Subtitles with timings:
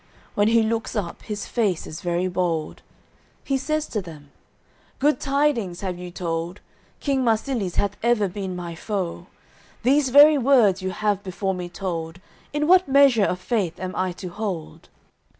[0.33, 2.81] When he looks up, his face is very bold,
[3.43, 4.31] He says to them:
[4.97, 6.59] "Good tidings have you told.
[6.99, 9.27] King Marsilies hath ever been my foe.
[9.83, 12.19] These very words you have before me told,
[12.51, 14.89] In what measure of faith am I to hold?"